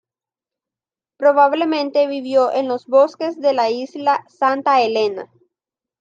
[1.17, 5.29] Probablemente vivió en los bosques de la isla Santa Elena.